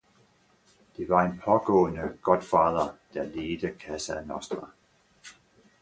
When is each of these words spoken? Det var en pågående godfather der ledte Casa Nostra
Det 0.95 1.05
var 1.09 1.21
en 1.23 1.37
pågående 1.39 2.09
godfather 2.21 2.91
der 3.13 3.23
ledte 3.23 3.69
Casa 3.79 4.21
Nostra 4.21 4.67